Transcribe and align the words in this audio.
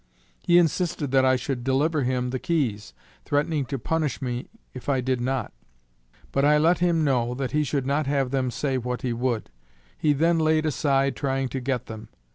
He 0.41 0.57
insisted 0.57 1.11
that 1.11 1.25
I 1.25 1.35
should 1.35 1.63
deliver 1.63 2.01
him 2.01 2.31
the 2.31 2.39
keys, 2.39 2.95
threatening 3.23 3.65
to 3.65 3.77
punish 3.77 4.19
me 4.19 4.47
if 4.73 4.89
I 4.89 4.99
did 4.99 5.21
not. 5.21 5.53
But 6.31 6.43
I 6.43 6.57
let 6.57 6.79
him 6.79 7.03
know 7.03 7.35
that 7.35 7.51
he 7.51 7.63
should 7.63 7.85
not 7.85 8.07
have 8.07 8.31
them 8.31 8.49
say 8.49 8.79
what 8.79 9.03
he 9.03 9.13
would. 9.13 9.51
He 9.95 10.13
then 10.13 10.39
laid 10.39 10.65
aside 10.65 11.15
trying 11.15 11.49
to 11.49 11.59
get 11.59 11.85
them. 11.85 12.09